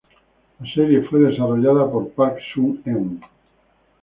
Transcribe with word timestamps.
La 0.59 0.67
serie 0.73 1.03
fue 1.03 1.19
desarrollada 1.19 1.87
por 1.91 2.09
Park 2.13 2.39
Sung-eun. 2.55 3.21